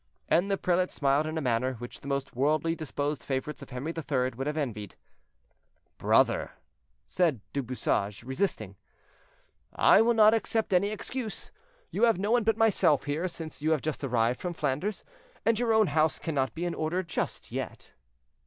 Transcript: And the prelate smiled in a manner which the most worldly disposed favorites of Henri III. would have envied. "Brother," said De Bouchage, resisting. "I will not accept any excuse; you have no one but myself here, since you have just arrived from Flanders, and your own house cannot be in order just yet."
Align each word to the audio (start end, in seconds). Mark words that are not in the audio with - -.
And 0.27 0.49
the 0.49 0.57
prelate 0.57 0.91
smiled 0.91 1.27
in 1.27 1.37
a 1.37 1.41
manner 1.41 1.75
which 1.75 1.99
the 2.01 2.07
most 2.07 2.35
worldly 2.35 2.73
disposed 2.73 3.23
favorites 3.23 3.61
of 3.61 3.69
Henri 3.69 3.93
III. 3.95 4.31
would 4.35 4.47
have 4.47 4.57
envied. 4.57 4.95
"Brother," 5.99 6.53
said 7.05 7.39
De 7.53 7.61
Bouchage, 7.61 8.23
resisting. 8.23 8.77
"I 9.75 10.01
will 10.01 10.15
not 10.15 10.33
accept 10.33 10.73
any 10.73 10.89
excuse; 10.89 11.51
you 11.91 12.01
have 12.05 12.17
no 12.17 12.31
one 12.31 12.43
but 12.43 12.57
myself 12.57 13.03
here, 13.03 13.27
since 13.27 13.61
you 13.61 13.69
have 13.73 13.83
just 13.83 14.03
arrived 14.03 14.39
from 14.39 14.53
Flanders, 14.53 15.03
and 15.45 15.59
your 15.59 15.71
own 15.71 15.85
house 15.85 16.17
cannot 16.17 16.55
be 16.55 16.65
in 16.65 16.73
order 16.73 17.03
just 17.03 17.51
yet." 17.51 17.91